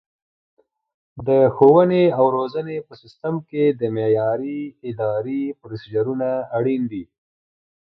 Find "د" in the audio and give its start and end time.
1.27-1.29, 3.79-3.81